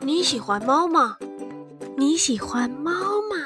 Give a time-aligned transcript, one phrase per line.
[0.00, 1.18] 你喜欢猫吗？
[1.96, 3.36] 你喜欢猫吗？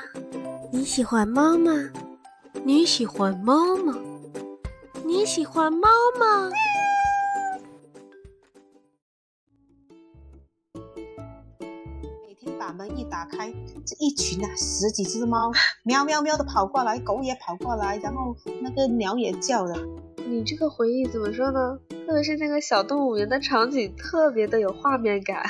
[0.71, 1.91] 你喜欢猫吗？
[2.65, 3.99] 你喜欢猫吗？
[5.05, 5.89] 你喜欢猫
[6.19, 6.51] 吗？
[12.27, 13.51] 每天把门一打开，
[13.87, 15.51] 这一群啊十几只猫，
[15.85, 19.75] 喵喵喵的跑过来，狗也跑过来，然后那个鸟也叫了。
[20.29, 21.79] 你这个回忆怎么说呢？
[22.07, 25.45] 特别是那个小动物园的场景，特别的有画面感。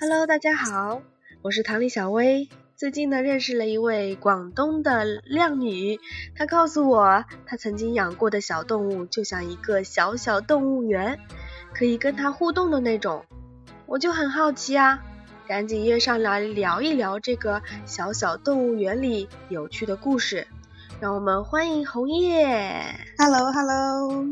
[0.00, 1.02] Hello，大家好，
[1.40, 2.48] 我是唐丽小薇。
[2.76, 6.00] 最近呢，认识了一位广东的靓女，
[6.36, 11.20] 她告诉我，她曾经养过的小动物就像一个小小动物园，
[11.72, 13.24] 可以跟它互动的那种。
[13.86, 15.00] 我就很好奇啊，
[15.46, 20.46] 赶紧约上来聊一聊这个小小动物园里有趣的故事。
[21.00, 22.82] 让我们欢迎红叶。
[23.18, 24.26] Hello，Hello，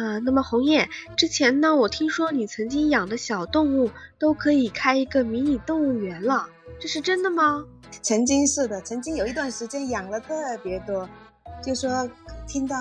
[0.00, 6.48] 啊，那么红叶，之前呢，我听说你曾经养的小动物都可以开一个迷你动物园了，
[6.80, 7.62] 这是真的吗？
[8.00, 11.06] 曾经是的，曾经有一段时间养了特别多，
[11.62, 12.08] 就说
[12.46, 12.76] 听到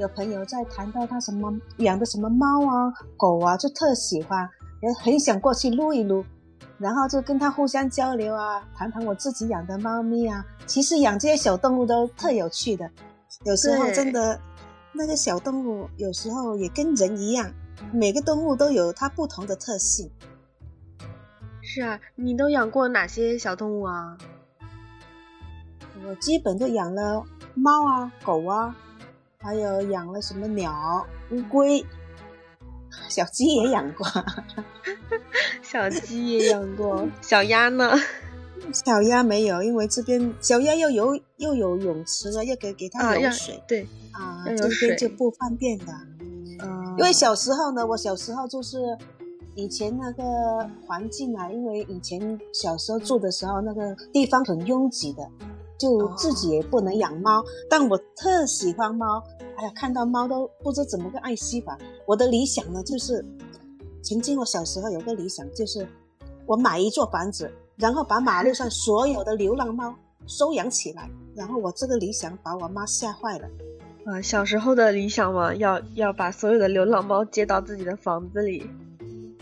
[0.00, 4.48] 有朋友在谈到他什么养的什么猫啊、狗啊，就特喜欢，
[4.82, 6.24] 也很想过去撸一撸，
[6.78, 10.44] 然后就跟他互相交流啊，谈谈我自己养的猫咪啊。
[10.66, 12.90] 其实养这些小动物都特有趣的，
[13.44, 14.40] 有时候真的
[14.94, 17.52] 那个小动物有时候也跟人一样，
[17.92, 20.10] 每个动物都有它不同的特性。
[21.60, 24.16] 是啊，你都养过哪些小动物啊？
[26.06, 28.76] 我基本都养了猫啊、狗啊，
[29.38, 31.84] 还有养了什么鸟、乌龟、
[33.08, 34.06] 小鸡也养过。
[35.62, 37.90] 小鸡也养过，小鸭呢？
[38.72, 45.86] 小鸭没有，因为这边小鸭又有又有泳池了，又给给它游水对，啊，这边就不方便的。
[46.62, 48.78] 嗯，因为小时候呢，我小时候就是
[49.54, 50.22] 以前那个
[50.86, 55.22] 环境啊，因为以前小时候住的时候，那个地方很拥挤的，
[55.78, 57.44] 就自己也不能养猫。
[57.68, 59.22] 但我特喜欢猫，
[59.56, 61.76] 哎呀，看到猫都不知怎么个爱惜法。
[62.06, 63.24] 我的理想呢，就是
[64.02, 65.86] 曾经我小时候有个理想，就是
[66.46, 69.94] 我买一座房子，然后把马路上所有的流浪猫
[70.26, 71.08] 收养起来。
[71.34, 73.48] 然后我这个理想把我妈吓坏了。
[74.04, 78.70] 啊，小时候的理想嘛，要要把所有的流浪猫接到自己的房子里。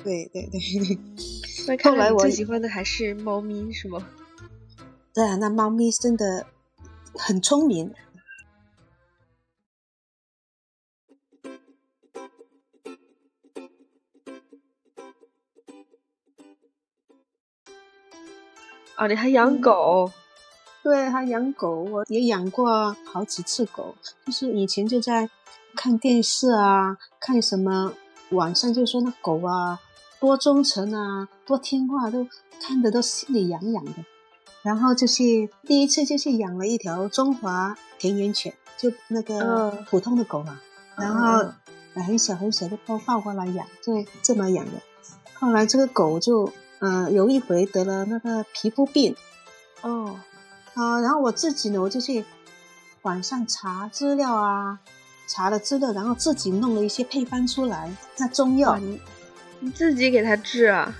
[0.02, 0.60] 对对对。
[1.68, 4.04] 那看后来我最喜欢的还是猫咪是吗？
[5.14, 6.46] 对啊，那猫咪真的
[7.14, 7.92] 很聪明。
[19.02, 20.12] 哦，你还养狗？
[20.80, 23.96] 对，还养狗，我也养过好几次狗。
[24.24, 25.28] 就是以前就在
[25.74, 27.92] 看电视啊，看什么
[28.30, 29.80] 网上就说那狗啊
[30.20, 32.28] 多忠诚啊，多听话，都
[32.60, 33.92] 看得都心里痒痒的。
[34.62, 40.60] 然后就去第一次就去养了一条中华田园犬，就那个嗯普通的狗嘛。
[40.96, 41.52] 然后
[41.94, 44.72] 很小很小的抱抱过来养，就这么养的。
[45.34, 46.52] 后来这个狗就
[46.82, 49.14] 呃有一回得了那个皮肤病。
[49.82, 50.18] 哦，
[50.74, 52.24] 啊，然后我自己呢，我就去
[53.02, 54.80] 网上查资料啊，
[55.28, 57.88] 查了资料，然后自己弄了一些配方出来，
[58.18, 59.00] 那中药，你
[59.60, 60.92] 你自己给他治啊？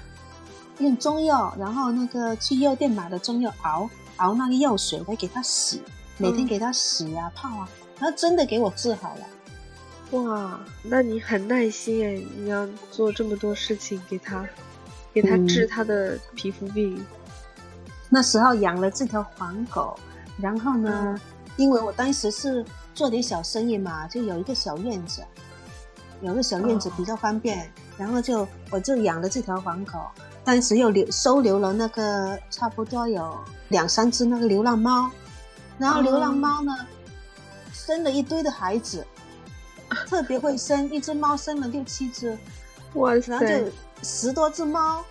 [0.79, 5.83] 用中药，然后那个去药店买的中药熬熬那个药水来给他洗，
[6.17, 7.69] 每天嗯给他洗啊泡啊，
[7.99, 10.19] 然后真的给我治好了。
[10.19, 14.47] 哇，那你很耐心哎，你要做这么多事情给它，
[15.13, 15.47] 给它嗯。
[15.47, 17.05] 治他的皮肤病。
[18.09, 19.99] 那时候养了这条黄狗，
[20.39, 21.19] 然后呢，
[21.57, 22.63] 因为我当时是
[22.95, 25.23] 做点小生意嘛，就有一个小院子，
[26.21, 26.93] 有个小院子哦。
[26.95, 29.99] 比较方便，然后就我就养了这条黄狗，
[30.45, 33.35] 当时又留收留了那个差不多有
[33.69, 35.11] 两三只那个流浪猫，
[35.79, 36.77] 然后流浪猫呢、
[37.73, 39.07] 生了一堆的孩子，
[40.07, 42.37] 特别会生，一只猫生了六七只，
[42.93, 43.61] 哇然后塞。
[43.61, 43.67] 就，
[44.03, 45.05] 十多只猫，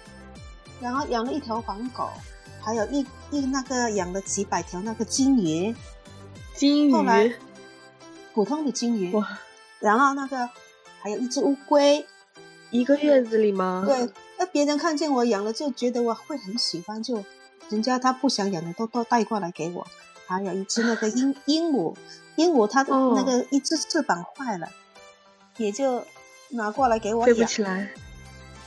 [0.80, 2.10] 然后养了一条黄狗，
[2.62, 5.76] 还有一一那个养了几百条那个金鱼，
[6.54, 7.36] 金后来鱼，
[8.34, 9.40] 普通的金鱼，哇，
[9.80, 10.50] 然后那个
[11.02, 12.06] 还有一只乌龟，
[12.70, 13.84] 一个院子里吗？
[13.88, 17.24] 对，那别人看见我养了就觉得我会很喜欢，就
[17.70, 19.88] 人家他不想养的都都带过来给我，
[20.28, 21.96] 还有一只那个鹦鹦鹉，
[22.36, 24.70] 鹦鹉它的哦那个一只翅膀坏了，
[25.58, 26.04] 也就
[26.50, 27.50] 拿过来给我飞不养。
[27.50, 27.90] 起来。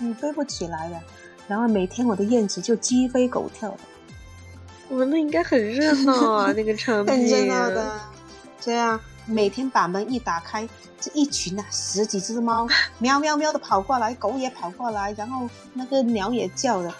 [0.05, 1.01] 嗯，飞不起来了。
[1.49, 7.15] 然后每天我的院子就鸡飞狗跳的，哇，那应该很热闹啊， 那个场景。
[7.15, 8.01] 很热闹的。
[8.65, 10.69] 对啊，每天把门一打开，
[11.01, 12.67] 这一群啊十几只猫，
[12.99, 16.95] 喵喵喵的跑过来，狗也跑过来，然后那个鸟也叫的，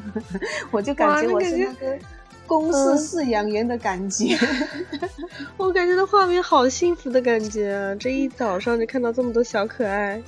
[0.70, 1.98] 我就感觉我是那个
[2.46, 4.38] 公司饲养员的感觉。
[5.58, 7.94] 我感觉那画面好幸福的感觉啊！
[7.96, 10.22] 这一早上就看到这么多小可爱，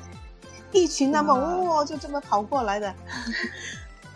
[0.72, 1.34] 一群那么
[1.64, 2.94] 哇，就这么跑过来的。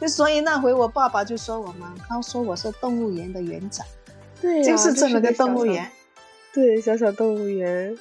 [0.00, 3.87] 就所以那回我爸爸就说我嘛，他说我是动物园的园长，
[4.40, 5.90] 对，就是这么个动物园。
[6.52, 7.96] 对，小小动物园，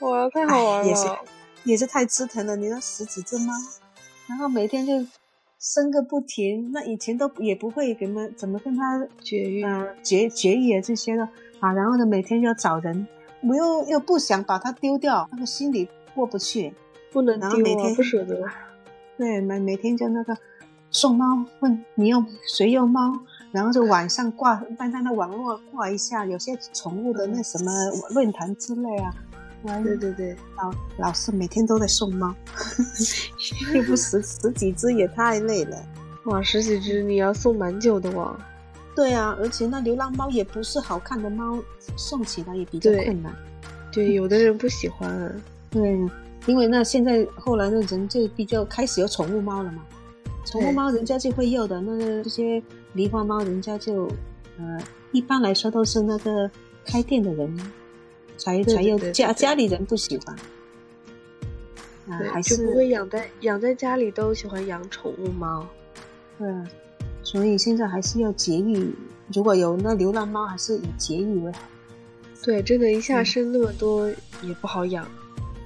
[0.00, 0.86] 哇，太好玩了！
[0.86, 1.06] 也是，
[1.64, 2.54] 也是太折腾了。
[2.56, 3.54] 你那十几只猫，
[4.26, 5.06] 然后每天就
[5.58, 6.70] 生个不停。
[6.72, 11.26] 那以前都也不会怎么怎么跟它绝育啊，绝绝育啊这些的
[11.60, 11.72] 啊。
[11.72, 13.06] 然后呢，每天要找人，
[13.42, 16.74] 我又又不想把它丢掉，那个心里过不去，
[17.12, 18.42] 不能丢啊，不舍得。
[19.18, 20.36] 对，每每天就那个
[20.90, 23.12] 送猫，问你要谁要猫。
[23.52, 27.70] 然后就晚上挂，在那的网络挂一下，有些宠物的那什么
[28.14, 29.14] 论坛之类啊。
[29.84, 32.34] 对对对，老老是每天都在送猫，
[33.74, 35.76] 又不十十几只也太累了。
[36.24, 38.34] 哇，十几只你要送蛮久的哇。
[38.96, 41.62] 对啊，而且那流浪猫也不是好看的猫，
[41.94, 43.34] 送起来也比较困难。
[43.92, 45.30] 对，有的人不喜欢。
[45.70, 45.98] 对，
[46.46, 49.84] 因为那现在后来的人就比较开始有宠物猫了嘛。
[50.44, 52.60] 宠物猫人家就会要的，那个这些
[52.96, 54.08] 狸花猫人家就，
[54.58, 54.78] 呃，
[55.12, 56.50] 一般来说都是那个
[56.84, 57.72] 开店的人
[58.36, 60.36] 才才有，家家里人不喜欢，
[62.08, 65.64] 啊，还是不会养在养在家里都喜欢养宠物猫，
[66.40, 66.48] 对，
[67.22, 68.92] 所以现在还是要节育，
[69.32, 71.60] 如果有那流浪猫，还是以节育为好。
[72.42, 74.08] 对，真的，一下生那么多
[74.42, 75.06] 也不好养，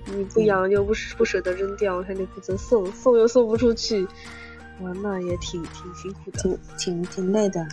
[0.06, 4.06] 你不养又不不舍得扔掉，还得负责送，送又送不出去。
[4.80, 7.66] 哇，那也挺挺辛苦的，挺挺挺累的。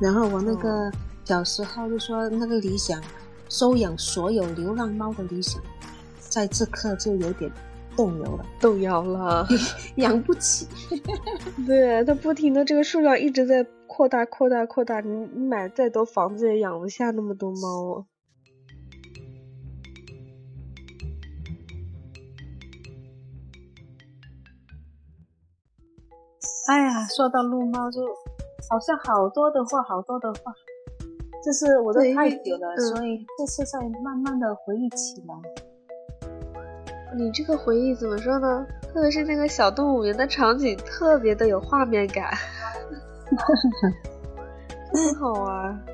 [0.00, 0.90] 然后我那个
[1.24, 3.02] 小时候就说那个理想，
[3.48, 5.62] 收养所有流浪猫的理想，
[6.18, 7.50] 在这刻就有点
[7.96, 9.46] 动摇了，动摇了，
[9.96, 10.66] 养不起。
[11.66, 18.06] 对，它不停的这个数量一直在扩大扩大扩大，你你买再多房子也养不下那么多猫。
[26.68, 28.00] 哎呀，说到撸猫，就
[28.68, 30.52] 好像好多的话，好多的话，
[31.44, 35.34] 就是我都太久了，所以这次在慢慢的回忆起来。
[37.16, 38.66] 你这个回忆怎么说呢？
[38.92, 42.32] 特别是那个小动物园的场景，特别的有画面感，
[44.92, 45.84] 很好玩，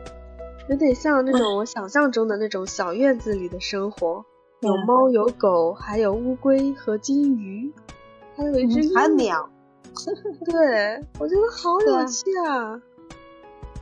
[0.71, 4.25] 有点像那种我想象中的那种小院子里的生活，
[4.61, 7.71] 有猫有狗，还有乌龟和金鱼，
[8.37, 9.51] 还有一只还有鸟。
[10.45, 12.81] 对，我觉得好有趣啊！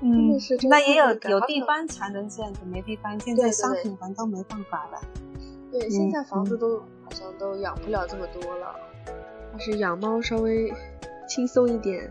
[0.03, 0.37] 嗯，
[0.69, 5.01] 那也有有地方才能这样子，没地方现在商品房都没办法了。
[5.71, 8.75] 对，现在房子都好像都养不了这么多了，
[9.53, 10.73] 还是养猫稍微
[11.29, 12.11] 轻松一点。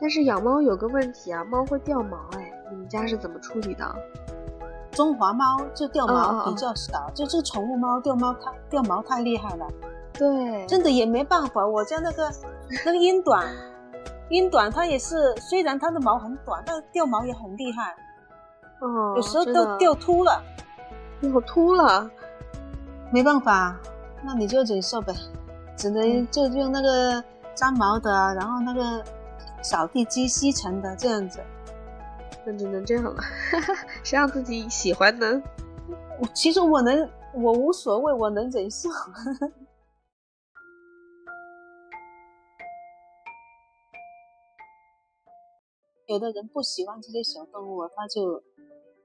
[0.00, 3.94] 但是养猫有个问题啊，猫会掉毛哎，你们家是怎么处理的？
[4.92, 9.66] 中华猫就掉毛比较少，就这宠物猫掉毛太掉毛太厉害了。
[10.18, 11.64] 对，真的也没办法。
[11.64, 12.28] 我家那个
[12.84, 13.46] 那个英短，
[14.28, 17.94] 英短它也是，虽然它的毛很短，但掉毛也很厉害。
[18.80, 20.42] 哦，有时候都掉秃了，
[21.20, 22.10] 掉秃了，
[23.12, 23.76] 没办法，
[24.24, 25.14] 那你就忍受呗，
[25.76, 27.22] 只能就用那个
[27.54, 29.04] 粘毛的，然后那个
[29.62, 31.38] 扫地机吸尘的这样子。
[32.44, 33.16] 那只能这样了，
[34.02, 35.42] 谁让自己喜欢呢？
[36.20, 38.88] 我其实我能，我无所谓，我能忍受。
[46.08, 48.42] 有的人不喜欢这些小动物，他就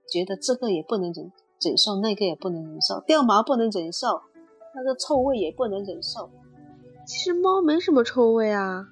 [0.09, 1.31] 觉得这个也不能忍
[1.61, 4.21] 忍受，那个也不能忍受，掉毛不能忍受，
[4.73, 6.29] 那个臭味也不能忍受。
[7.05, 8.87] 其实猫没什么臭味啊。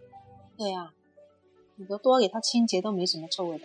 [0.57, 0.91] 对呀，
[1.77, 3.63] 你都多给它清洁都没什么臭味的。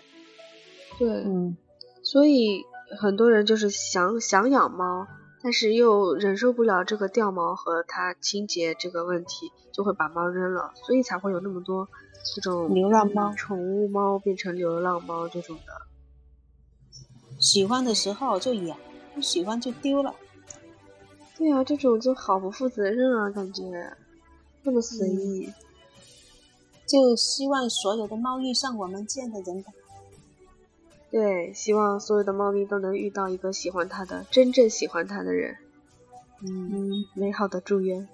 [0.97, 1.57] 对，嗯，
[2.05, 2.63] 所以
[3.01, 5.09] 很多人就是想想养猫，
[5.47, 11.87] 但是又忍受不了这个掉毛和它清洁这个问题，就会把猫扔了，所以才会有那么多。
[12.35, 15.73] 这种流浪猫、宠物猫变成流浪猫这种的，
[17.39, 18.77] 喜欢的时候就养，
[19.15, 20.17] 不喜欢就丢了。
[21.39, 23.97] 对啊，这种就好不负责任啊，感觉
[24.65, 25.53] 那么随意。
[26.89, 29.73] 就希望所有的猫遇上我们这样的人吧。
[31.17, 35.57] 对，希望所有的猫咪都能遇到一个喜欢它的、真正喜欢它的人。
[36.43, 38.07] 嗯，美好的祝愿。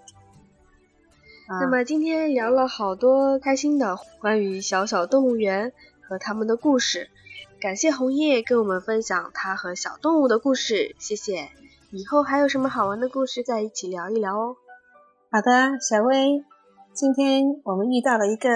[1.48, 7.10] 那么今天聊了好多开心的关于小小动物园和他们的故事，
[7.60, 11.48] 感谢红叶跟我们分享他和小动物的故事，谢谢。
[11.90, 14.56] 以后还有什么好玩的故事，再一起聊一聊哦。
[15.32, 16.44] 好的，小薇，
[16.92, 18.48] 今天我们遇到了一个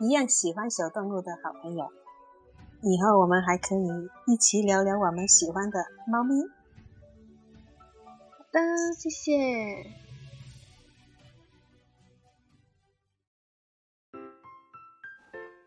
[0.00, 1.86] 一样喜欢小动物的好朋友，
[2.82, 3.88] 以后我们还可以
[4.32, 6.40] 一起聊聊我们喜欢的猫咪。
[8.36, 8.60] 好的，
[8.96, 9.86] 谢谢。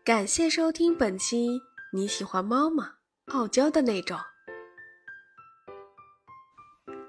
[0.04, 1.60] 感谢收听本期。
[1.92, 2.94] 你喜欢猫吗？
[3.26, 4.18] 傲娇的那种。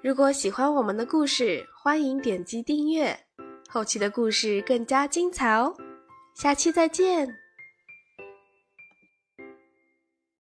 [0.03, 3.17] 如果喜欢我们的故事，欢迎点击订阅，
[3.69, 5.73] 后期的故事更加精彩哦。
[6.35, 7.42] 下期再见。